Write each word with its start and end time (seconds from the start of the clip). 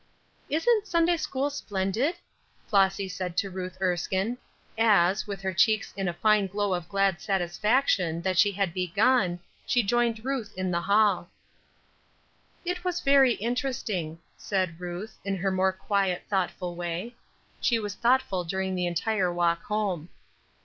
"Isn't 0.49 0.87
Sunday 0.87 1.15
school 1.15 1.51
splendid?" 1.51 2.15
Flossy 2.67 3.07
said 3.07 3.37
to 3.37 3.51
Ruth 3.51 3.77
Erskine, 3.79 4.39
as, 4.75 5.27
with 5.27 5.41
her 5.43 5.53
cheeks 5.53 5.93
in 5.95 6.07
a 6.07 6.13
fine 6.15 6.47
glow 6.47 6.73
of 6.73 6.89
glad 6.89 7.21
satisfaction 7.21 8.23
that 8.23 8.35
she 8.39 8.51
had 8.53 8.73
"begun," 8.73 9.41
she 9.67 9.83
joined 9.83 10.25
Ruth 10.25 10.55
in 10.57 10.71
the 10.71 10.81
hall. 10.81 11.29
"It 12.65 12.83
was 12.83 12.99
very 13.01 13.33
interesting," 13.33 14.17
said 14.37 14.79
Ruth, 14.81 15.19
in 15.23 15.35
her 15.35 15.51
more 15.51 15.71
quiet, 15.71 16.23
thoughtful 16.27 16.75
way. 16.75 17.15
She 17.59 17.77
was 17.77 17.93
thoughtful 17.93 18.43
during 18.43 18.73
the 18.73 18.87
entire 18.87 19.31
walk 19.31 19.61
home. 19.65 20.09